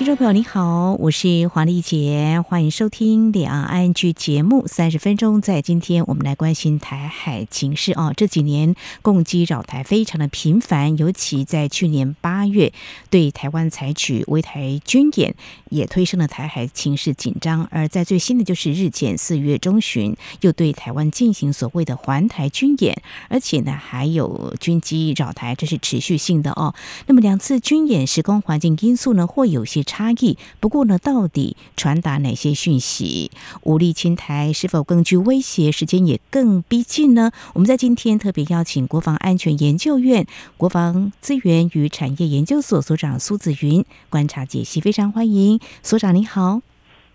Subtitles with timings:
[0.00, 5.42] 听众朋友，你好，我是黄丽杰，欢迎收听两岸 ING 节目三十分钟。
[5.42, 8.14] 在今天，我们来关心台海情势哦。
[8.16, 12.72] 这几年共机扰台非常的频繁，尤其在去年八月
[13.10, 15.34] 对台湾采取围台军演，
[15.68, 17.68] 也推升了台海情势紧张。
[17.70, 26.74] 而在最新的就是日前四月中旬又对台湾进行所谓的环台军演，而且呢还有军机扰台，这是持续性的哦。
[27.06, 29.84] 那么两次军演时空环境因素呢，会有些。
[29.90, 33.32] 差异，不过呢，到底传达哪些讯息？
[33.64, 35.72] 武力侵台是否更具威胁？
[35.72, 37.32] 时间也更逼近呢？
[37.54, 40.24] 我们在今天特别邀请国防安全研究院
[40.56, 46.69] 国防资源与产业研究所所长苏子云观察解析，非常欢迎所长，您好。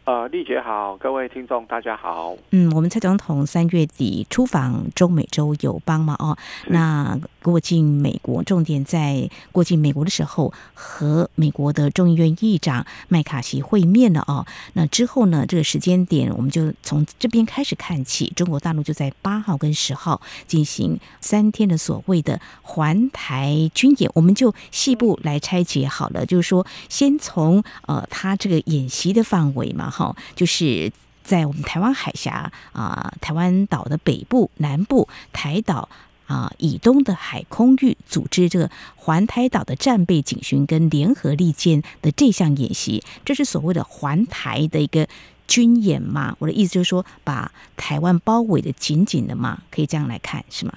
[0.06, 2.36] 呃，丽姐好，各位听众大家好。
[2.52, 14.46] 嗯，我们蔡总统三月底出访中美洲友邦嘛，哦，那过境美国，重点在过境美国的时候和美国的众议院议长麦卡锡会面了哦。
[14.74, 29.94] 那之后呢，这个时间点我们就从这边开始看起，中国大陆就在八号跟十号进行三天的所谓的环台军演，我们就细部来拆解好了，就是说先从呃他这个演习的范围嘛。
[29.96, 30.92] 好，就是
[31.24, 35.88] 在我们台湾海峡啊，台湾岛的北部、南部、台岛
[36.28, 45.08] 啊以东的海空域，组织这个环台岛的战备警巡跟联合利剑的这项演习，这是所谓的环台的一个
[45.48, 46.36] 军演嘛？
[46.40, 50.74] 我的意思就是说，把台湾包围的紧紧的嘛，可以这样来看，是吗？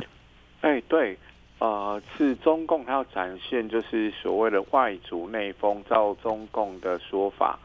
[0.60, 1.18] 哎，对，
[1.58, 7.58] 呃，是中共它要展现就是所谓的外族内封，照中共的说法。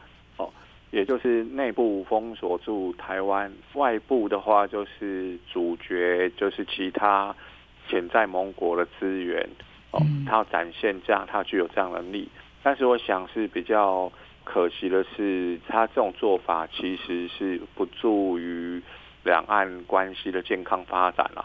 [0.94, 7.34] 也就是内部封锁住台湾，外部的话就是主角，就是其他
[7.88, 9.44] 潜在盟国的资源
[9.90, 12.28] 哦，他要展现这样，他具有这样能力。
[12.62, 14.12] 但是我想是比较
[14.44, 18.80] 可惜的是，他这种做法其实是不助于
[19.24, 21.44] 两岸关系的健康发展了。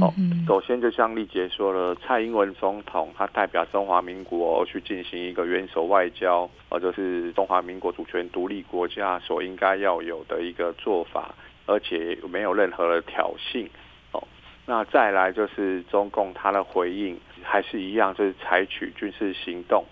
[0.00, 0.12] 哦，
[0.48, 11.32] 首先就像丽杰说了，蔡英文总统他代表中华民国去进行一个元首外交，呃，就是中华民国主权独立国家所应该要有的一个做法，
[11.66, 13.68] 而且没有任何的挑衅。
[14.10, 14.22] 哦，
[14.66, 19.84] 那再来就是中共他的回应还是一样，就是采取军事行动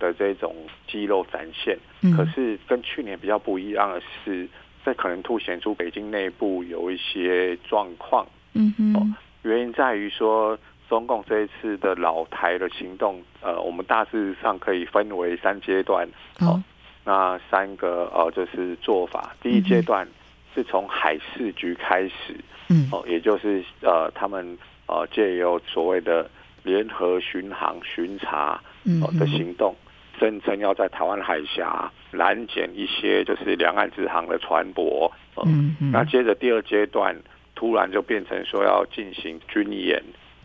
[0.00, 0.56] 的这种
[0.88, 1.78] 肌肉展现。
[2.16, 4.48] 可是跟去年比较不一样的是，
[4.84, 8.26] 这可能凸显出北京内部有一些状况。
[8.54, 9.14] 嗯哼。
[9.46, 10.58] 原因在于说，
[10.88, 16.04] 中共这一次的老台的行动，呃，我们大致上可以分为三阶段。
[16.40, 16.62] 哦，哦，
[17.04, 19.36] 那三个呃，就是做法。
[19.40, 20.06] 第一阶段
[20.52, 22.34] 是从海事局开始，
[22.70, 24.58] 嗯，哦，也就是呃，他们
[24.88, 26.28] 呃借由所谓的
[26.64, 28.60] 联合巡航巡查
[29.00, 29.76] 呃的行动，
[30.18, 35.08] 声称要在台湾海峡拦截一些就是两岸直航的船舶。
[35.44, 37.16] 嗯，那接着第二阶段。
[37.56, 40.00] 突然就变成说要进行军演，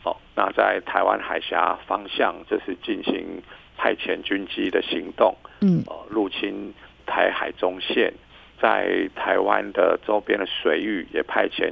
[0.05, 3.43] 哦，那在台湾海峡方向这是进行
[3.77, 6.73] 派遣军机的行动，嗯，呃，入侵
[7.05, 8.13] 台海中线，
[8.61, 11.69] 在台湾的周边的水域也派遣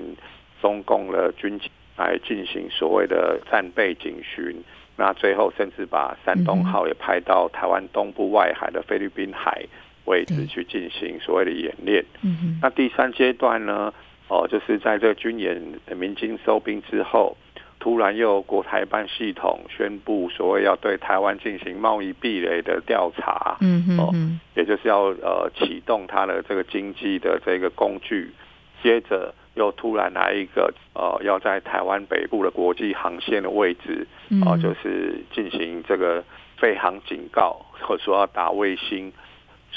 [0.62, 4.62] 中共的军机来进行所谓的战备警巡，
[4.98, 9.64] 那最后甚至把山东号也派到台湾东部外海的菲律宾海
[10.04, 13.94] 位置去进行所谓的演练，嗯，那第三阶段呢？
[14.30, 15.60] 哦，就是在这个军演
[15.98, 17.36] 鸣金收兵之后，
[17.80, 24.14] 突然又国台办系统宣布，所谓要对台湾进行贸易壁垒的调查，嗯嗯，哦，
[24.56, 28.32] 也就是要呃启动它的这个经济的这个工具，
[28.84, 34.06] 接着又突然来一个呃要在台湾北部的国际航线的位置，
[34.46, 36.24] 哦，就是进行这个
[36.58, 39.12] 飞航警告，或者说要打卫星。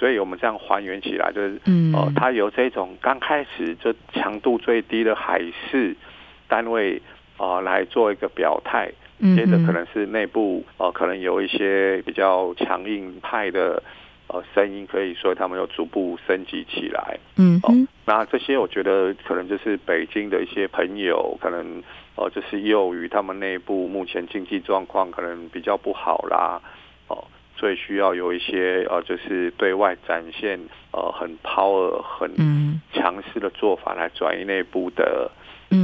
[0.02, 1.60] 所以我们这样还原起来，就是，
[1.94, 5.40] 呃，它由这种刚开始就强度最低的海
[5.70, 5.94] 事
[6.48, 7.00] 单位，
[7.38, 8.90] 呃，来做一个表态，
[9.36, 13.80] 接着可能是内部，呃，可能有一些比较强硬派的，
[14.26, 17.16] 呃，声音，可以说他们又逐步升级起来。
[17.36, 17.70] 嗯，哦，
[18.04, 21.80] 那这些我觉得可能就是北京的一些朋友，可能，
[22.16, 26.60] 呃，就是由于他们内部目前经济状况可能比较不好啦，
[27.06, 27.24] 哦。
[27.62, 30.58] 所以需要有一些呃，就是对外展现
[30.90, 32.28] 呃很 power 很
[32.92, 35.30] 强势的做法来转移内部的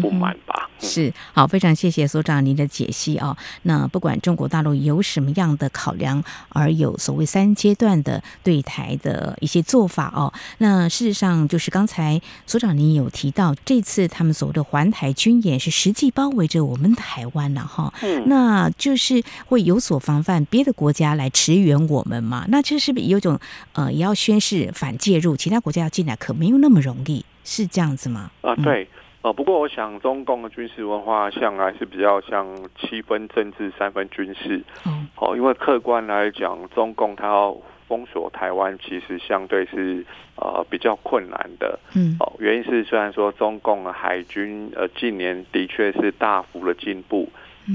[0.01, 0.71] 不满吧。
[0.81, 3.37] 嗯、是好，非常谢谢所长您的解析哦。
[3.63, 17.93] 那不管中国大陆有什么样的考量，而有所谓三阶段的对台的一些做法哦，那事实上就是刚才所长您有提到，这次他们所谓的环台军演是实际包围着我们台湾了哈。
[18.03, 22.45] 嗯，那就是会有所防范别的国家来驰援我们嘛？
[22.49, 23.39] 那这是不是有种
[23.73, 28.31] 呃，也要宣示反介入，其他国家要进来可没有那么容易，是这样子吗？
[28.43, 28.85] 啊，对。
[28.85, 32.47] 嗯呃，不过我想中共的军事文化向来是比较像
[32.79, 34.63] 七分政治三分军事。
[34.87, 37.55] 嗯，哦，因为客观来讲，中共它要
[37.87, 40.07] 封锁台湾，其实相对是
[40.37, 41.79] 呃比较困难的。
[41.95, 47.29] 嗯，哦，原因是虽然说中共的海军呃近年的确是大幅的进步，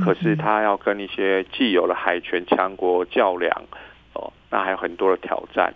[0.04, 3.52] 可是它要跟一些既有的海权强国较量，
[4.14, 5.72] 哦，那还有很多的挑战。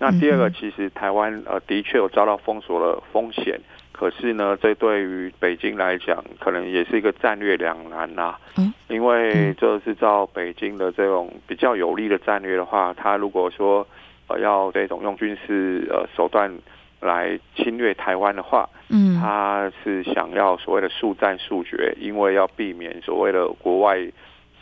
[0.00, 3.60] 那第二个，其实台湾呃的确有遭到封锁的风险。
[3.92, 8.40] 可是呢，这对于北京来讲，可能也是一个战略两难呐、啊。
[8.56, 13.86] 嗯，因为就是照北京的这种比较有利的战略的话，他如果说
[14.26, 16.52] 呃要这种用军事呃手段
[17.00, 23.98] 来侵略台湾的话，嗯，他是想要所谓的速战速决，因为要避免所谓的国外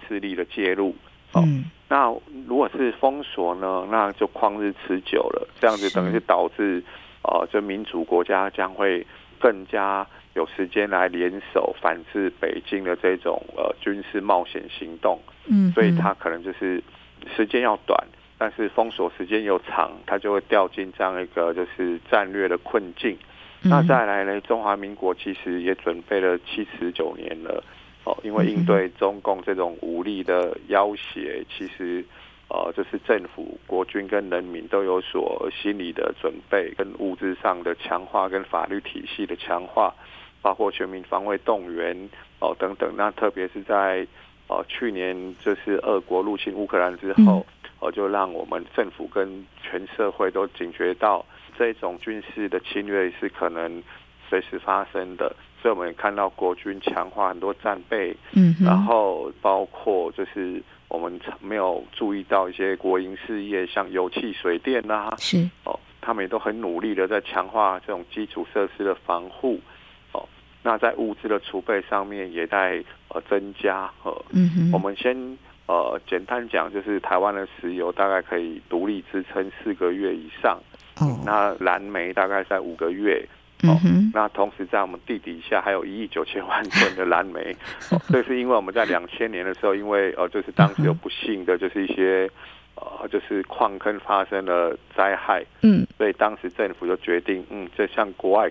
[0.06, 0.94] 势力的介入。
[1.34, 2.12] 嗯，那
[2.46, 6.82] 如果是封锁呢，那就旷日持久了，这样子等于是导致
[7.22, 9.06] 呃，这民主国家将会。
[9.40, 16.80] 更加有时间来联手反制北京的这种呃军事冒险行动，嗯，所以他可能就是
[17.34, 17.98] 时间要短，
[18.38, 23.16] 但是封锁时间又长，他就会掉进这样一个就是战略的困境。
[23.62, 27.64] 那再来呢，中华民国其实也准备了七十九年了，
[28.04, 32.04] 哦，因为应对中共这种武力的要挟，其实。
[32.52, 39.94] 呃，就是政府、国军跟人民都有所心理的准备，跟物质上的强化，跟法律体系的强化，
[40.42, 41.96] 包括全民防卫动员
[42.40, 42.92] 哦等等。
[42.96, 44.04] 那特别是在
[44.48, 47.46] 呃去年，就是俄国入侵乌克兰之后，
[47.78, 51.24] 呃，就让我们政府跟全社会都警觉到
[51.56, 53.80] 这种军事的侵略是可能
[54.28, 55.36] 随时发生的。
[55.62, 60.60] 所以我们也看到国军强化很多战备，嗯，然后包括就是。
[60.90, 65.48] 我们没有注意到一些国营事业，像油气、水电呐、啊，是。
[65.64, 69.60] 哦，他们也都很努力的在强化这种基础设施的防护，
[70.12, 70.28] 哦，
[70.62, 74.12] 那在物资的储备上面也在呃增加，呃，
[74.72, 75.16] 我们先
[75.66, 80.58] 呃简单讲，就是台湾的石油大概可以独立支撑四个月以上，
[80.96, 83.24] 哦，那燃煤大概在五个月。
[83.68, 83.78] 哦，
[84.14, 87.54] 那同时在我们地底下还有一亿九千万吨的蓝煤，
[87.90, 92.30] 哦，这是因为我们在两千年的时候，因为呃，就是当时有不幸的，就是一些
[92.76, 98.50] 呃，就是矿坑发生了灾害，嗯，所以当时政府就决定，嗯，就向国外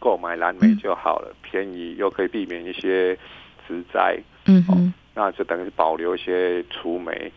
[0.00, 3.16] 购买蓝煤就好了，便宜又可以避免一些
[3.68, 7.30] 植灾，嗯，哦，那就等于是保留一些除煤。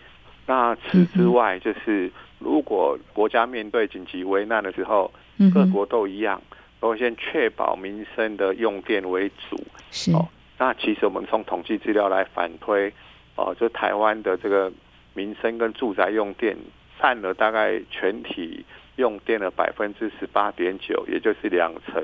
[0.48, 5.12] 那此之外，就是如果国家面对紧急危难的时候，
[5.54, 6.42] 各国都一样。
[6.82, 9.56] 都先确保民生的用电为主，
[9.92, 10.28] 是哦。
[10.58, 12.92] 那其实我们从统计资料来反推，
[13.36, 14.70] 哦，就台湾的这个
[15.14, 16.58] 民生跟住宅用电
[17.00, 22.04] 占了大概全体用电的百分之十八点九，也就是两成。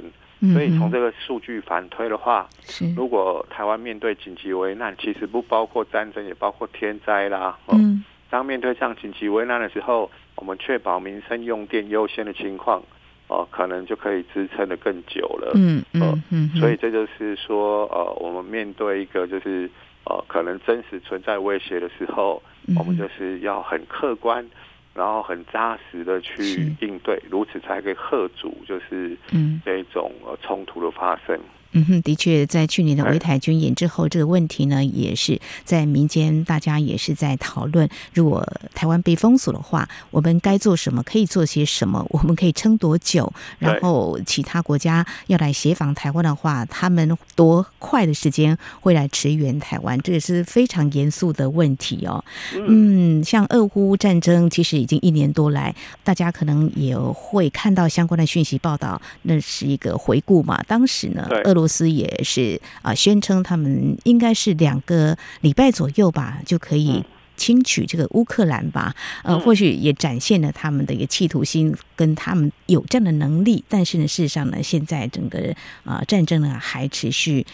[0.54, 2.48] 所以从这个数据反推的话，
[2.96, 7.58] 如果台湾面对紧急危难，其实不包括战争，也包括天灾啦。
[7.70, 12.84] 嗯，当面对这样紧急危难的时候，我们确保民生用电优先的情况。
[13.28, 15.52] 哦，可能就可以支撑的更久了。
[15.56, 19.70] 嗯嗯嗯，所以这就是说，呃，我们面对一个就是
[20.06, 22.42] 呃，可能真实存在威胁的时候，
[22.78, 24.46] 我们就是要很客观，
[24.94, 29.18] 然后很扎实的去应对，如此才可以克阻，就是
[29.66, 31.36] 这种呃冲突的发生。
[31.36, 31.42] 嗯
[31.86, 41.04] 哼，的确，在去年的围台军演之后，这个问题呢，也是在民间大家也是在讨论，如果台湾被封锁的话，我们该做什么？
[41.04, 42.06] 可以做些什么？
[42.10, 43.32] 我们可以撑多久？
[43.60, 50.00] 然后其他国家要来协防台湾的话，他们多快的时间会来驰援台湾？
[50.02, 52.24] 这也是非常严肃的问题哦。
[52.56, 60.62] 嗯，像俄乌战争，其实已经一年多来，大家可能也会看到相关的讯息报道，那是一个回顾嘛。
[60.68, 67.04] 当时呢，俄俄罗斯也是啊，宣称他们应该是两个礼拜左右吧，就可以
[67.38, 73.64] 轻取这个乌克兰吧，呃，或许也展现了他们的一个企图心，跟他们有这样的能力。
[73.70, 77.46] 但是呢，事实上呢，现在整个啊、呃、战争呢还持续。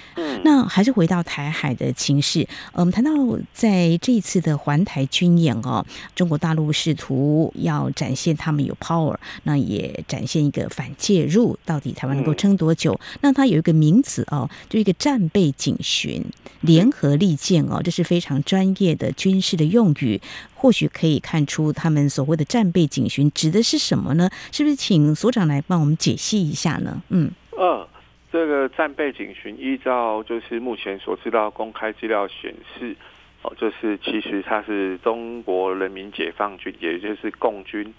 [0.44, 3.12] 那还是回到台海的情势，呃，我们谈到
[3.54, 5.86] 在这一次的环台军演哦，
[6.16, 13.00] 中国大陆试图要展现他们有 power，那也展现一个反介入，到底台湾能够撑多久？
[13.22, 16.24] 那它有一个名词哦，就一个战备警巡、
[16.62, 20.22] 联合利剑哦，这是非常专业的军事的用语，
[20.56, 24.30] 或许可以看出他们所谓的战备警巡指的是什么呢？
[24.51, 27.01] 是不是请所长来帮我们解析一下呢？
[27.10, 27.86] 嗯，呃，
[28.32, 32.96] 这个战备警巡依照就是目前所知道公开资料显示，
[33.42, 37.94] 哦，就是其实它是中国人民解放军，也就是共军。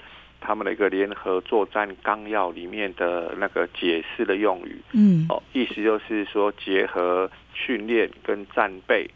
[0.46, 9.08] 他们的一个联合作战纲要里面的那个解释的用语，嗯，哦，意思就是说结合训练跟战备，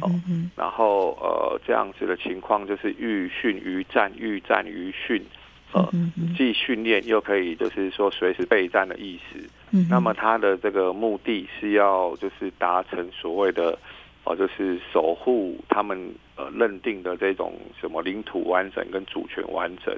[0.00, 0.10] 哦，
[0.56, 5.22] 然后呃这样子的情况就是寓训于战，寓战于训，
[5.72, 5.88] 呃，
[6.36, 9.38] 既训练又可以就是说随时备战的意思。
[9.90, 13.78] 那么它的这个目的是要就是达成所谓的。
[14.26, 19.94] 哦，就是守护他们呃认定的这种什么领土完整跟主权完整，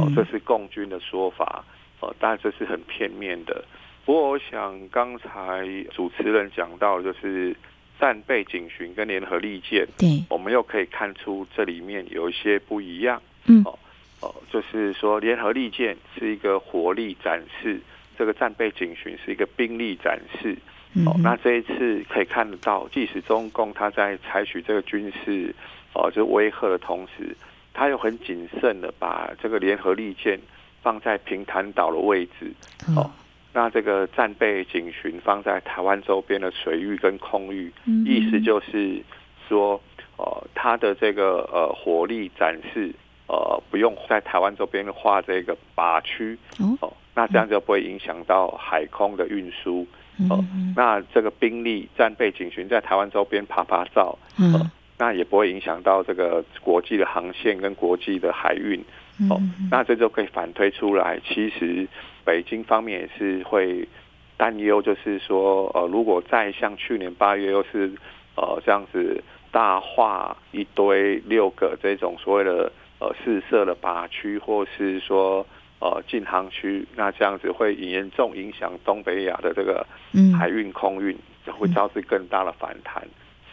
[0.00, 1.62] 哦，这是共军的说法，
[2.00, 3.62] 哦，当然这是很片面的。
[4.06, 7.54] 不过我想刚才主持人讲到，就是
[7.98, 13.78] 战备警巡跟联合利剑，对，我们又可以看出这里面有一些不一样，嗯，哦
[14.20, 17.80] 哦，就是说联合利剑是一个火力展示，
[18.18, 20.56] 这个战备警巡是一个兵力展示。
[21.04, 25.54] 哦，那这一次可以看得到，即使中共他在采取这个军事
[25.92, 27.36] 哦，就威吓的同时，
[27.74, 30.40] 他又很谨慎的把这个联合利剑
[30.82, 32.50] 放在平潭岛的位置。
[32.96, 33.10] 哦，
[33.56, 37.72] 那这个战备警巡放在台湾周边的水域跟空域，
[38.04, 39.02] 意思就是
[39.48, 39.80] 说，
[40.18, 42.94] 呃，它的这个呃火力展示，
[43.26, 46.38] 呃，不用在台湾周边画这个靶区。
[46.82, 49.86] 哦，那这样就不会影响到海空的运输。
[50.28, 50.44] 哦，
[50.76, 58.84] 那这个兵力战备警巡在台湾周边趴趴走，哦，那也不会影响到这个国际的航线跟国际的海运，
[59.30, 61.86] 哦，那这就可以反推出来，其实
[62.24, 63.88] 北京方面也是会
[64.36, 67.92] 担忧，就是说，呃，如果再像去年八月又是
[68.36, 75.46] 呃这样子大画一堆六个这种所谓的呃四射的靶区，或是说。
[75.78, 79.86] 呃，禁航区，那这样子会严重影响东北亚的这个
[80.34, 83.06] 海运、空运，会招致更大的反弹。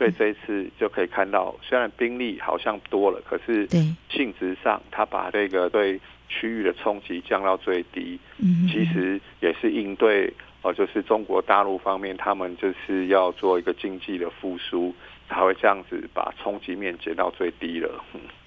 [0.04, 3.66] 所以这一次就可以看到，虽然兵力好像多了，可是
[4.10, 8.20] 性质上，他把这个对区域的冲击降到最低。
[8.38, 14.94] 嗯其实也是应对，呃，就是中国大陆方面，他们就是要做一个经济的复苏。
[15.30, 17.90] 才会这样子把冲击面减到最低了。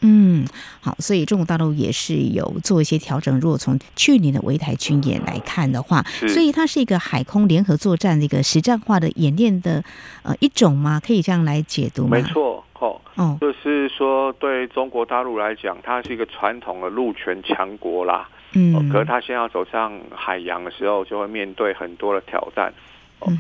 [0.03, 0.47] 嗯，
[0.81, 3.41] 好，所以中国大陆也是有做一些调整。
[3.41, 9.83] 如果从去年的围台军演来看的话，所以它是一个海空联合作战的一个实战化的演练的
[10.23, 11.01] 呃一种吗？
[11.05, 12.17] 可以这样来解读吗？
[12.17, 18.29] 没错，哦，哦，就是说对中国大陆来讲，它是一个传统的陆权强国啦。
[18.53, 22.73] 嗯，可是它现在要走上海洋的时候，就会面对很多的挑战。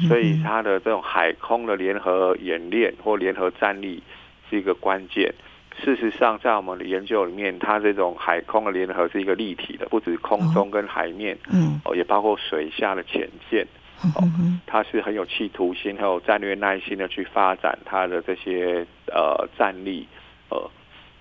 [0.08, 4.02] 所以，它的这种海空的联合演练或联合战力
[4.48, 5.32] 是一个关键。
[5.78, 11.36] 事实上，在我们的研究里面，它这种海空的联合是一个立体的，不止空中跟海面，
[11.84, 13.66] 哦，也包括水下的潜舰。
[14.14, 14.24] 哦，
[14.66, 20.08] 它是很有企图心、很有战略耐心的去发展它的这些呃战力，
[20.48, 20.70] 呃。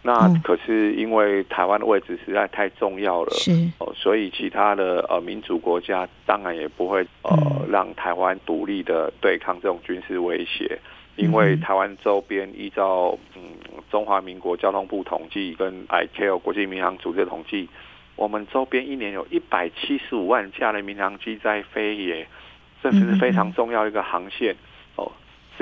[0.08, 3.52] 那可是因为台湾的位置实在太重要了，是。
[3.80, 10.78] 哦，所以其他的呃民主国家当然也不会呃让台湾独立的对抗这种军事威胁，
[11.16, 13.42] 因为台湾周边依照嗯
[13.90, 17.68] 中华民国交通部统计跟 ICAO 国际民航组织的统计，
[18.16, 22.28] 我们周边一年有一百七十五万架的民航机在飞耶，
[22.84, 24.54] 这是非常重要一个航线。
[24.54, 24.58] 是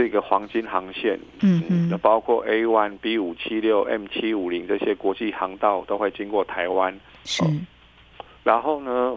[0.01, 6.97] 一个黄金航线，嗯嗯，包括 A one、B 五七六、M 七五零这些国际航道都会经过台湾。
[7.23, 7.43] 是，
[8.43, 9.15] 然后呢，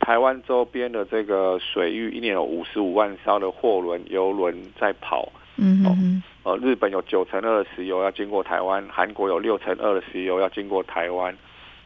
[0.00, 5.30] 台湾周边的这个水域一年有五十五万艘的货轮、游轮在跑。
[5.56, 11.32] 嗯嗯，呃，日本有九成二的石油要经过台湾，韩国有六成二的石油要经过台湾。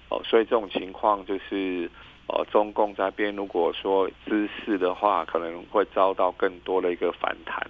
[0.09, 1.91] 哦，所以这种情况就是。
[2.29, 7.61] 呃，中共这边如果说滋事的话，可能会遭到更多的一个反弹。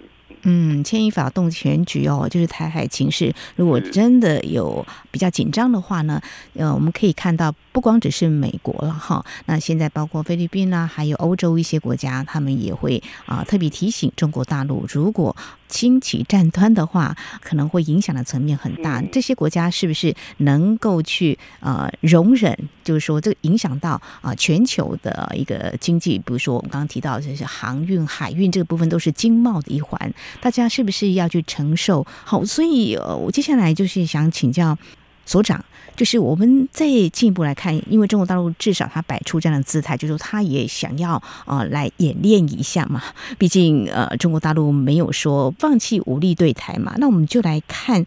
[0.41, 6.21] 嗯，牵一发动全局哦，就是台海情势，如果真的有比较紧张的话呢，
[6.55, 15.35] 呃，我们可以看到，不光只是美国了哈，那现在包括菲律宾啊，还有欧洲一些国家，他们也会啊、呃、特别提醒中国大陆，如果
[15.69, 19.01] 轻启战端的话，可能会影响的层面很大。
[19.11, 22.57] 这些国家是不是能够去呃容忍？
[22.83, 30.13] 就是说，这个影响到啊、呃、全球的一个经济，比如说我们刚刚提到，就是航运、海运这个部分都是经贸的一环。
[30.41, 32.05] 大家是不是要去承受？
[32.23, 34.77] 好，所以呃，我接下来就是想请教
[35.25, 35.63] 所长，
[35.95, 43.01] 就是我们再进一步来看，因为中国大陆至少他摆出这样的姿态，就是他也想要呃来演练一下嘛。
[43.37, 46.93] 毕竟呃，中国大陆没有说放弃武力对台嘛。
[46.97, 48.05] 那我们就来看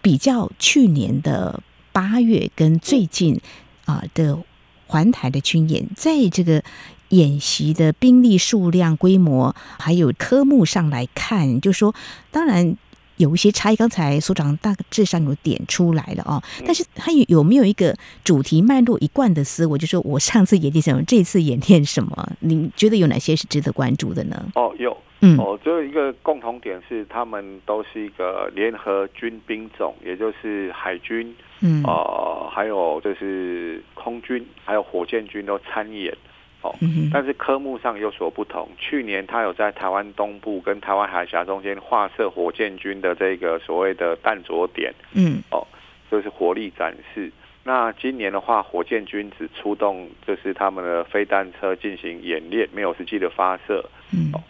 [0.00, 3.40] 比较去年的八月跟最近
[3.84, 4.38] 啊、的
[4.86, 6.62] 环台的军演，在这个。
[7.12, 11.94] 演习的兵力数量、规模，还有科目上来看，就是说，
[12.30, 12.74] 当然
[13.16, 13.76] 有一些差异。
[13.76, 19.78] 刚才所长大致上有点出来了哦，但是他有有没有一个主题脉络一贯的思维？
[19.78, 22.32] 就是说我上次演练什么，这次演练什么？
[22.40, 24.46] 你觉得有哪些是值得关注的呢？
[24.54, 36.16] 哦，有，嗯，哦，就一个共同点是，他们都是一个联合军兵种，也就是海军，嗯，呃，还有就是空军，还有火箭军都参演。
[36.62, 36.72] 哦，
[37.12, 38.68] 但是科目上有所不同。
[38.78, 45.66] 去年他有在台湾东部跟台湾海峡中间划设火箭军的这个所谓的弹着点，嗯，哦，
[46.10, 47.30] 就是火力展示。
[47.64, 53.84] 那今年的话，火箭军只出动就是他们的飞弹车进行演练，没有实际的发射。
[54.12, 54.40] 嗯，哦，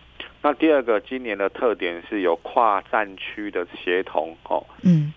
[0.43, 5.13] 那第二个今年的特点是有跨战区的协同，哦，嗯，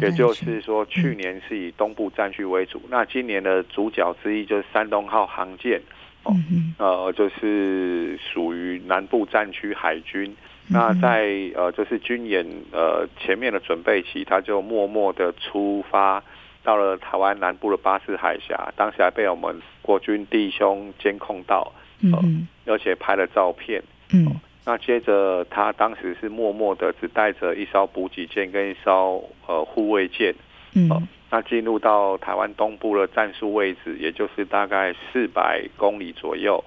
[0.00, 5.80] 也就是说去年是以东部战区为主，那今年的主角之一就是山东号航舰。
[6.24, 6.34] 哦，
[6.78, 10.34] 呃，就是属于南部战区海军。
[10.72, 16.22] 那在呃，就是军演呃前面的准备期，他就默默的出发
[16.62, 21.72] 到了台湾南部的巴士海峡，当时还被我们国军弟兄监控到，
[22.12, 22.22] 呃，
[22.66, 23.82] 而且拍了照片。
[24.12, 24.26] 嗯，
[24.64, 30.34] 那接着他当时是默默的只带着一艘补给舰跟一艘呃护卫舰。
[30.74, 30.88] 嗯。
[31.30, 36.62] 那进入到台湾东部的战术位置，也就是大概四百公里左右。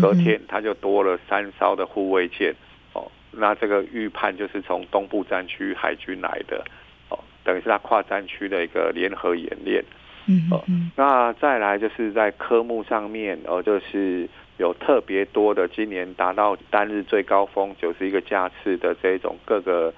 [0.00, 2.54] 隔天他就多了三艘的护卫舰。
[2.92, 6.64] 哦，那这个预判就是从东部战区海军来的。
[7.08, 9.82] 哦，等于是他跨战区的一个联合演练。
[10.26, 10.62] 嗯，哦，
[10.94, 14.28] 那再来就是在科目上面，哦，就是
[14.58, 19.92] 有特别多的，今年达到单日最高峰九十一个架次的这种各个。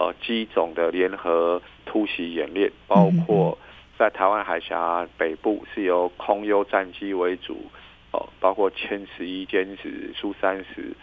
[0.00, 3.58] 呃，机种的联合突袭演练，包括
[3.98, 7.66] 在台湾海峡北部是由空优战机为主，
[8.10, 10.96] 哦，包括歼十一、歼十、苏三十。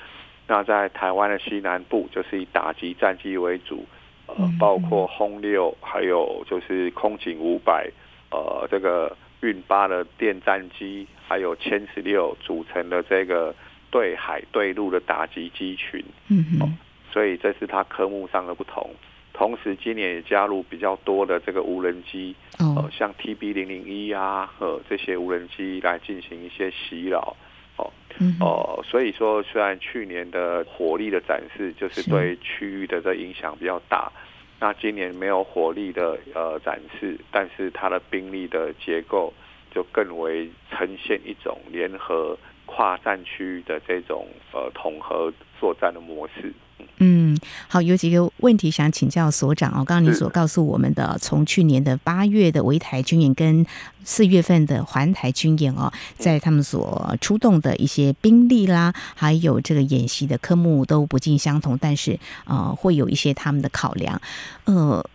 [0.47, 3.85] 那在台湾的西南部就是以打击战机为主，
[4.25, 7.87] 呃，包括轰六，还有就是空警五百，
[8.31, 13.53] 呃，这个运八的电战机，还有歼十六组成的这个
[13.91, 16.03] 对海对陆的打击机群。
[16.29, 16.77] 嗯嗯。
[17.11, 18.89] 所以这是它科目上的不同，
[19.33, 27.35] 同时今年也加入比较多的这个无人机，呃，像 TB 零零一啊，呃这些无人机来进行一些洗脑，
[27.77, 27.91] 哦，
[28.39, 34.11] 哦，所以说虽然去年的火力的展示就是对区域的这影响比较大，
[34.59, 39.31] 那今年没有火力的呃展示，但是它的兵力的结构
[39.71, 46.51] 就更为呈现一种联合跨战区域的这种呃统合作战的模式。
[46.99, 49.85] 嗯，好，有几个问题想请教所长哦。
[49.85, 53.63] 刚刚你所告诉我们的，从去年的八月的围台军演跟
[54.03, 64.19] 四月份的环台军演哦，在他们所出动的一些兵力啦，还有这个演习的科目都不尽相同，但是呃，会有一些他们的考量。
[64.65, 65.07] 呃，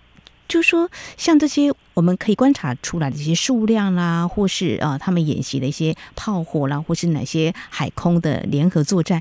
[0.46, 9.20] 就是说像这些我们可以观察出来的一些数量啦，或是呃他们演习的一些炮火啦，或是哪些海空的联合作战。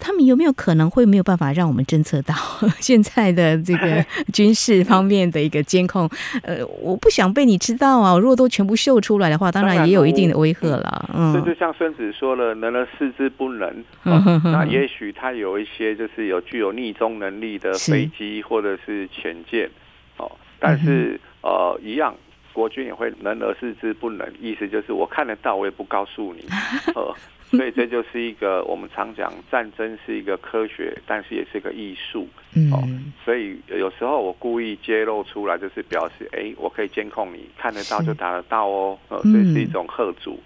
[0.00, 2.34] 他们有没有可能会没有办法让我们侦测到
[2.80, 6.08] 现在的这个 军事方面的一个监控？
[6.42, 8.18] 呃，我不想被你知道啊！
[8.18, 11.10] 如果都全部秀出来的话，当然也有一定的威吓了。
[11.14, 13.68] 嗯，这就像孙子说了：“能而视之不能。
[14.04, 19.68] 哦”那也许他有一些就是有具有逆中能力的飞机或者是潜舰。
[20.16, 22.14] 哦，但是呃，一样，
[22.52, 26.44] 国军也会能而示之不能，意思就是我看得到，我也不告诉你。
[26.94, 27.14] 呃
[27.50, 32.28] 所以这就是一个我们常讲，战争是一个科学，但是也是一个艺术。
[32.54, 32.78] 嗯，哦，
[33.24, 38.96] 所以有时候我故意揭露出来，就是表示，哎，我可以监控你，看得到就打得到哦。
[39.08, 40.38] 呃，这是一种贺阻。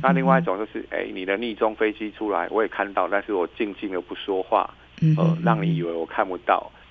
[0.00, 4.70] 那另外一种就是，哎，你的逆中飞机出来，我也看到，但是我静静的不说话。
[5.18, 6.81] 呃，让你以为我看不到，呃，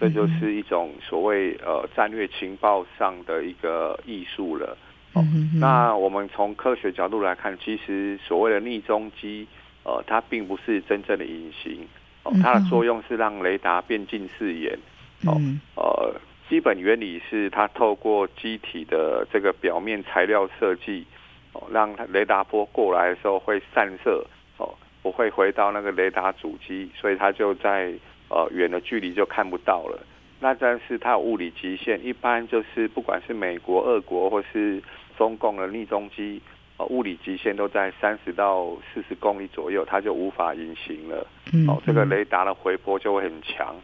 [0.00, 4.76] 这就是一种所谓呃战略情报上的一个艺术了。
[5.14, 5.24] 哦，
[5.60, 9.46] 那我们从科学角度来看，其实所谓的逆踪机，
[9.84, 11.86] 呃，它并不是真正的隐形，
[12.24, 14.78] 哦，它的作用是让雷达变近视眼。
[15.26, 15.40] 哦，
[15.76, 16.14] 呃，
[16.48, 21.06] 基本原理是它透过机体的这个表面材料设计。
[21.52, 24.24] 哦让雷达波过来的时候会散射，
[24.58, 27.92] 哦，不会回到那个雷达主机，所以它就在
[28.28, 29.98] 呃远的距离就看不到了。
[30.40, 34.82] 那但是它有物理极限，一般就是不管是美国、俄国或是
[35.16, 36.40] 中共的逆中机，
[36.76, 41.26] 呃，物理极限都在三十到四十公里左右，它就无法隐形了。
[41.66, 43.74] 哦，这个雷达的回波就会很强。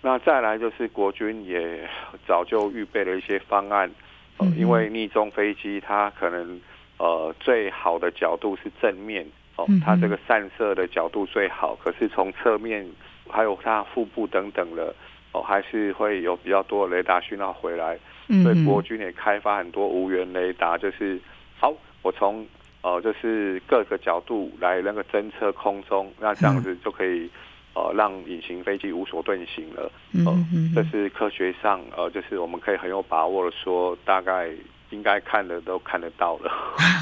[0.00, 1.88] 那再来就是国军也
[2.26, 3.90] 早就预备了一些方案，
[4.36, 6.60] 呃，因为逆中飞机它可能。
[6.98, 11.74] 呃，最好的角度是正面哦，它这个散射的角度最好。
[11.82, 12.86] 可是从侧面
[13.32, 14.94] 还有它腹部等等的
[15.32, 17.98] 哦，还是会有比较多的雷达讯号回来。
[18.44, 21.18] 所以国军也开发很多无源雷达，就是
[21.58, 22.46] 好，我从
[22.82, 27.28] 呃就是各个角度来那个侦测空中，那这样子就可以
[27.74, 29.90] 呃让隐形飞机无所遁形了。
[30.24, 30.32] 呃，
[30.74, 34.50] 这是科学上呃，就是我们可以很有把握的说，大概。
[34.92, 36.52] 应该看的都看得到了。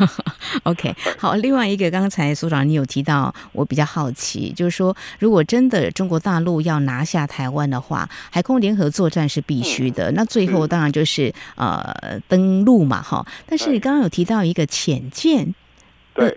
[0.64, 10.10] OK，好，另外一个，刚才所长你有提到，我比较好奇，就是说，如果真的中国大陆要拿下台湾的话，海空联合作战是必须的。
[10.10, 11.94] 嗯、那最后当然就是呃
[12.28, 13.26] 登陆嘛，哈。
[13.46, 15.54] 但是你刚刚有提到一个潜舰，
[16.14, 16.36] 对、呃，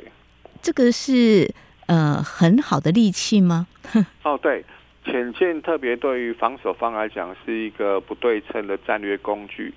[0.62, 1.54] 这个是
[1.86, 3.68] 呃很好的利器吗？
[4.24, 4.64] 哦，对，
[5.06, 9.74] 潜舰特别对于防守方来讲是一个不对称的战略工具。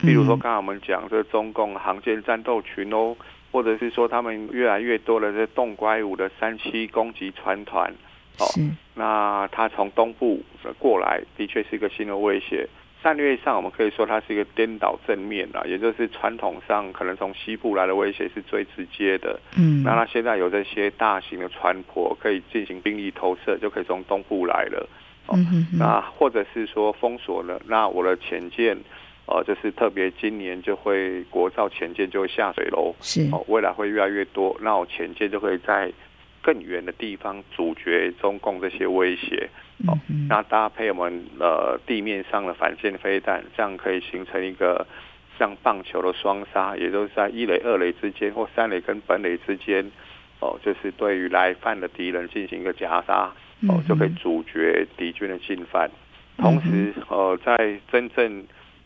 [0.00, 3.16] 比如说，刚才我们讲这中共航舰战斗群哦，
[3.52, 7.92] 或者是说他们越来越多的这动乖五的三栖攻击船团，
[8.38, 8.46] 哦，
[8.94, 10.42] 那它从东部
[10.78, 12.68] 过来，的确是一个新的威胁。
[13.02, 19.38] 战略上，我们可以说它是一个颠倒正面啊，也就是传统上可能从西部来的威胁是最直接的。
[19.58, 24.88] 嗯，那它现在有这些大型的船舶可以进行兵力投射，就可以从东部来了。
[25.26, 25.36] 哦，
[25.78, 28.76] 那或者是说封锁了，那我的潜舰。
[29.26, 33.28] 呃，就是特别今年就会国造潜舰就会下水喽，是。
[33.32, 35.90] 哦，未来会越来越多，那我潜舰就会在
[36.42, 39.48] 更远的地方阻绝中共这些威胁，
[39.88, 44.86] 哦，嗯、那搭配我们呃地面上的反舰飞弹，这样可以形成一个
[45.38, 49.90] 像棒球的双杀，也就是在一垒、二垒之间或三垒跟本垒之间，
[50.40, 53.32] 哦，就是对于来犯的敌人进行一个夹杀，
[53.66, 55.90] 哦，就可以阻绝敌军的进犯，
[56.36, 58.44] 同时呃，在真正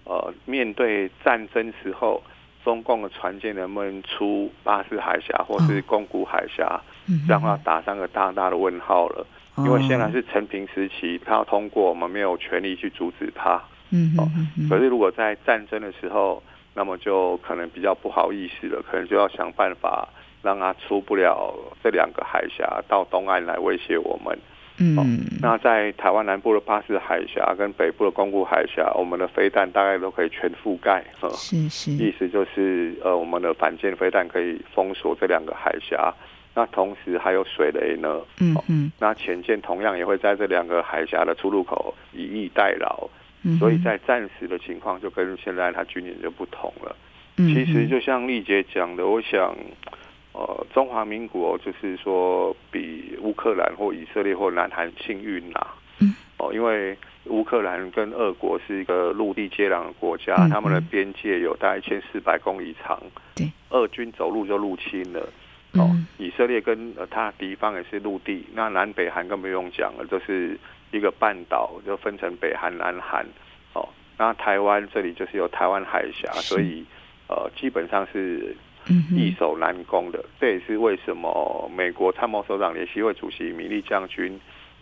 [0.08, 2.22] 呃，面对战争时候，
[2.64, 6.80] 中共的船舰能不能出巴士海峡或是宫古海峡，
[7.26, 9.26] 这样的话打上个大大的问号了。
[9.56, 13.62] 哦、因为现在是陈平时期，他要通过，我们没有权利去阻止他。
[13.90, 14.68] 嗯嗯嗯。
[14.68, 16.42] 可是如果在战争的时候，
[16.74, 20.08] 那么就可能比较不好意思了，可能就要想办法
[20.42, 24.38] 让他出不了这两个海峡，到东岸来威胁我们。
[24.80, 25.04] 嗯、哦，
[25.42, 31.02] 那在台湾南部的巴士海峡跟北部的宫古海峡，我们的飞弹大概都可以全覆盖。
[31.20, 36.14] 呃、是是，意思就是呃，我们的反舰飞弹可以封锁这两个海峡。
[36.54, 38.20] 那同时还有水雷呢。
[38.40, 43.08] 嗯嗯、哦，那潜舰同样也会在这两个海峡的出入口以逸待劳。
[43.42, 46.94] 嗯，所以在战时的情况就跟现在它军演就不同了。
[47.36, 49.56] 嗯，其实就像丽姐讲的，我想。
[50.38, 55.66] 呃，中华民国就是说比乌克兰或以色列或南韩幸运呐。
[55.98, 56.14] 嗯。
[56.36, 63.02] 哦，因为乌克兰跟俄国是一个陆地接壤的国家，嗯、他们的边界有大概一千四百公里长。
[63.34, 63.50] 对。
[63.70, 65.20] 俄军走路就入侵了。
[65.72, 65.90] 哦。
[65.90, 70.56] 嗯、以色列跟呃他敌方也是陆地，那南北韩更不用讲了，就是
[70.92, 73.26] 一个半岛，就分成北韩、南韩。
[73.72, 73.88] 哦。
[74.16, 76.84] 那台湾这里就是有台湾海峡，所以
[77.26, 78.56] 呃基本上是。
[79.14, 84.38] 易守难攻的，这也是为什么美国参谋首长联席会主席米利将军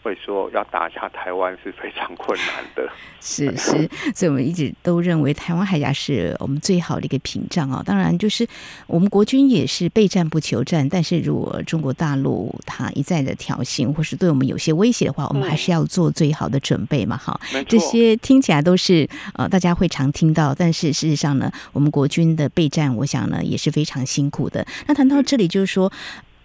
[0.06, 2.88] 会说要打下台湾是非常困难的。
[3.20, 7.82] 是是，所以我们一直都认为台湾海峡是我们最好的一个屏障啊。
[7.84, 8.46] 当然，就是
[8.86, 17.16] 我们国军也是备战不求战，但是如果中国大陆他一再的挑衅或是对我们有些威胁的话，我们还是要做最好的准备嘛。
[17.16, 24.64] 哈、嗯，这些听起来都是呃大家会常听到，但是事实上呢，我们国军的备战，我想呢也是非常辛苦的。
[24.86, 25.92] 那谈到这里，就是说。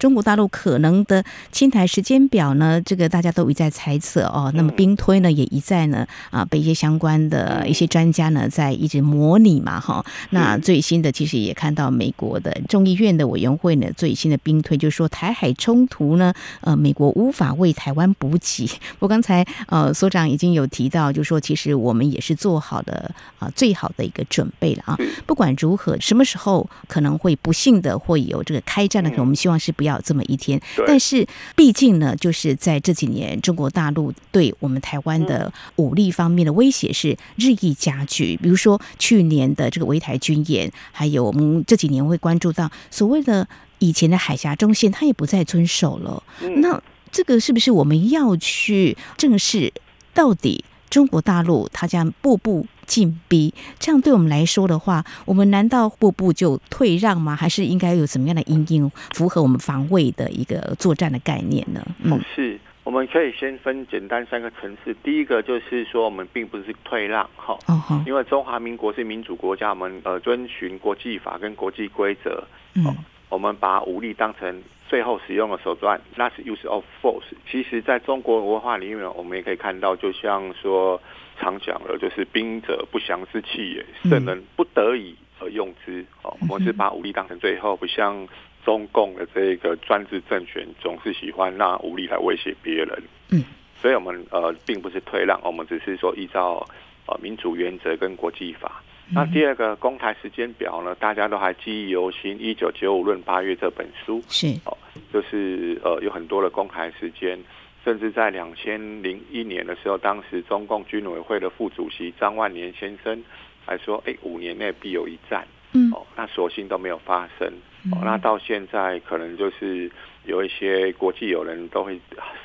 [0.02, 4.52] 中国大陆可能的清台时间表呢，这个大家都一再猜测哦。
[4.56, 10.04] 那么兵推呢，也一再呢啊，被一些相关的一些专家呢在一直模拟嘛哈。
[10.32, 18.68] 那最新的其实也看到美国的众议院的委员会呢最新的兵推，就是说台海冲突呢，呃，美国无法为台湾补给。
[18.98, 24.98] 我刚才呃所长已经有提到，就是说其实我们也是做好的啊最好的一个准备了啊。
[25.28, 30.62] 不管如何，什么时候可能会不幸的会有这个开战的可能，我们希望是不要这么一天。
[30.86, 38.38] 但是毕竟呢，就是在这几年，中国大陆对我们台湾的武力方面的威胁是日益加剧。
[38.38, 43.48] 比如说去年的这个围台军演，还有我们这几年会关注到所谓的
[43.80, 46.24] 以前的海峡中线，它也不再遵守了。
[46.58, 49.74] 那这个是不是我们要去正视？
[50.14, 57.34] 到底中国大陆它将步步进逼，这样对我们来说的话，我们难道步步就退让吗？
[57.34, 61.82] 还是应该有什么样的因应，符合我们防卫的一个作战的概念呢？
[62.04, 64.94] 嗯，是，我们可以先分简单三个层次。
[65.02, 72.44] 第一个就是说，我们并不是退让，哈，哦，因为中华民国是民主国家，我们呃遵循国际法跟国际规则，
[72.76, 72.94] 嗯，
[73.30, 77.32] 我们把武力当成最后使用的手段，last use of force。
[77.50, 81.02] 其实，在中国文化里面，我们也可以看到，就像说
[81.42, 86.06] 常讲的，就是兵者不祥之器也，圣人不得已而用之。
[86.22, 88.28] 哦，我们是把武力当成最后，不像
[88.64, 93.04] 中共的这个专制政权，总是喜欢拿武力来威胁别人。
[93.32, 93.44] 嗯，
[93.82, 96.66] 所以我们呃，并不是退让，我们只是说依照
[97.08, 98.84] 呃民主原则跟国际法。
[99.14, 100.96] 那第二个公台时间表呢？
[100.96, 104.78] 大家都还记忆犹新，《一九九五论八月》这本书是哦，
[105.12, 107.38] 就是呃有很多的公台时间，
[107.84, 113.24] 甚至在两千零一年的时候，当时中共军委会的副主席张万年先生
[113.66, 117.48] 还说：“哎，五年内必有一战。”嗯，哦，那索性都没有发生。
[117.94, 119.90] 哦，那到现在可能就是
[120.26, 121.98] 有一些国际友人都会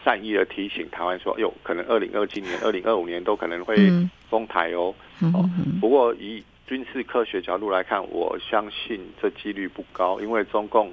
[0.04, 3.76] 善意的提醒台湾说：“哟，可能二零二七年、二零二五年都可能会
[4.30, 4.94] 封台哦。”
[5.34, 5.44] 哦，
[5.80, 10.92] 不过以军事科学角度来看，我相信这几率不高，因为中共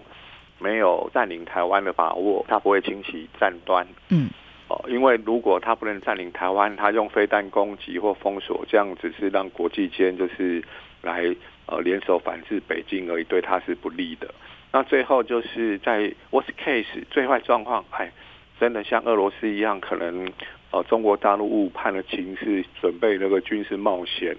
[0.64, 3.86] 没有占领台湾的把握，他不会轻启战端。
[4.08, 4.30] 嗯，
[4.70, 10.64] 哦，因为如果他不能占领台湾，他用飞弹攻击或封锁，这样只是让国际间就是
[11.02, 14.34] 来呃联手反制北京而已，对他是不利的。
[14.72, 18.12] 那最后就是在 worst case 最坏状况，哎，
[18.60, 20.32] 真的像俄罗斯一样，可能
[20.72, 24.36] 呃中国大陆误判了情势，准备那个军事冒险。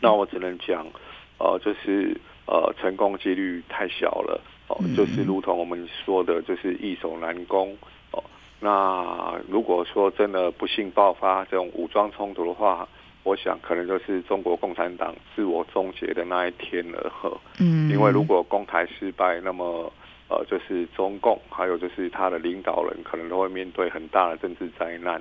[0.00, 0.86] 那我只能讲，
[1.38, 2.16] 呃，就是
[2.46, 7.76] 呃，成功几率太小了哦，就是如同我们说的，就是易守难攻
[8.10, 8.22] 哦。
[8.60, 12.88] 那如果说真的不幸爆发这种武装冲突的话，
[13.22, 17.12] 我想可能就是中国共产党自我终结的那一天了。
[17.20, 19.92] 呵，嗯，因为如果攻台失败，那么
[20.28, 25.20] 呃，就是中共还有就是他的领导人可能都会面对很大的政治灾难。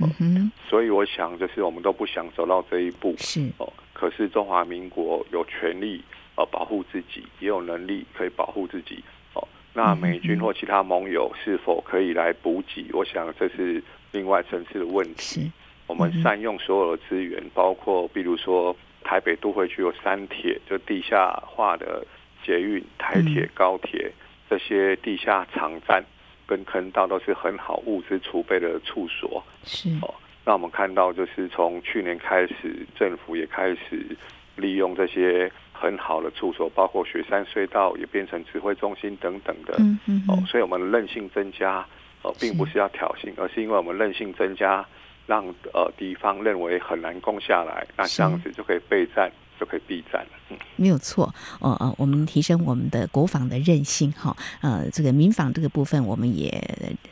[0.00, 3.14] 嗯哼，所以我想，就是我们都不想走到这一步。
[3.18, 6.02] 是哦，可是中华民国有权利
[6.36, 9.02] 呃保护自己，也有能力可以保护自己。
[9.34, 12.86] 哦，那美军或其他盟友是否可以来补给？
[12.92, 15.50] 我想这是另外层次的问题。
[15.86, 22.06] 我们善用所有的资源，包括比如说台北都会区有三铁，就地下化的
[22.44, 24.10] 捷运、台铁、高铁
[24.48, 26.04] 这些地下场站。
[26.46, 30.14] 跟坑道都是很好物资储备的处所，是哦。
[30.44, 34.14] 那我们看到，就是从去年开始，政府也开始
[34.54, 40.22] 利用这些很好的处所，包括雪山隧道也变成指挥中心等等的，嗯嗯。
[40.28, 41.84] 哦，所以我们韧性增加，
[42.22, 44.86] 哦，并不是要挑衅，而是因为我们韧性增加，
[45.26, 49.30] 让呃敌方认为很难攻下来，那这样子就可以备战。
[49.58, 56.48] 就可以避战了，嗯，没有错，哦哦，我们提升我们的国防的韧性，哈，呃，这个民防这个部分，我们也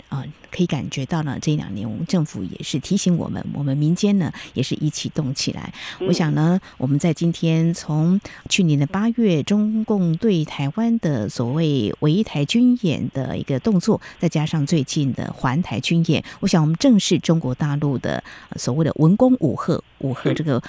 [0.08, 5.72] 啊、呃、可以感觉到呢，这两年我们政府也是提醒我们，我们民间呢也是一起动起来。
[6.00, 18.22] 嗯、我想呢，我们在今天从去年的八月，中共对台湾的所谓围台军演的一个动作，再加上最近的环台军演，我想我们正是中国大陆的
[18.56, 20.60] 所谓的文攻武吓，武吓这个。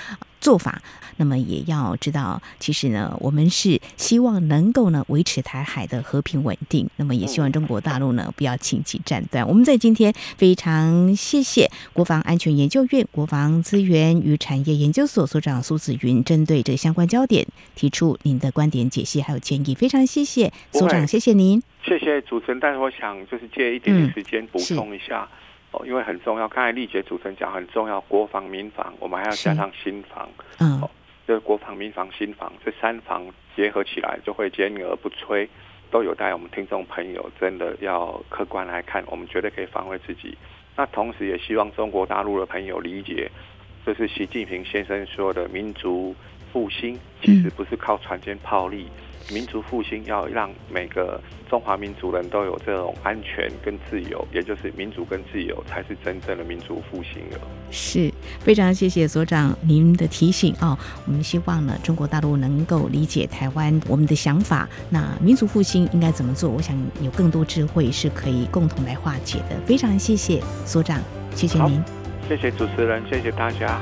[0.43, 0.81] 做法，
[1.15, 6.89] 那么也要知道，其实呢，我们是希望能够呢维持台海的和平稳定。
[6.97, 9.47] 那么也希望中国大陆呢不要轻启战端。
[9.47, 19.73] 我们在今天非常谢谢国防安全研究院国防资源与产业研究所所长苏子云，针对这个相关焦点提出您的观点解析还有建议。
[19.73, 22.59] 非常谢谢所长，谢谢您，谢谢主持人。
[22.59, 25.25] 但是我想就是借一点点时间补充一下。
[25.31, 25.39] 嗯
[25.73, 30.29] 哦，因为很重要，刚才丽姐主持人讲很重要，国防、民防，我们还要加上新防。
[30.59, 30.89] 嗯，哦，
[31.27, 35.47] 就是国防、民防、新防这三防结合起来，就会坚而不摧。
[35.91, 40.35] 都有待我们听众朋友真的要客观来看，我们绝对可以发挥自己。
[40.75, 43.29] 那同时也希望中国大陆的朋友理解，
[43.85, 46.15] 这是习近平先生说的民族
[46.51, 48.87] 复兴，其实不是靠船坚炮利。
[49.31, 57.39] 民族复兴要让每个中华民族人都有这种安全跟自由，也就是民主跟自由才是真正的民族复兴了。
[57.71, 60.77] 是非常谢谢所长您的提醒哦。
[61.05, 64.67] 我们希望呢，中国大陆能够理解台湾我们的想法。
[64.89, 66.49] 那民族复兴应该怎么做？
[66.49, 69.59] 我想有更多智慧是可以共同来化解的。
[69.65, 71.01] 非常谢谢所长，
[71.35, 71.81] 谢谢您。
[72.27, 73.81] 谢谢主持人，谢谢大家。